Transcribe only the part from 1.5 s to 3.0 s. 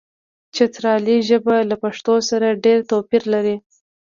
له پښتو سره ډېر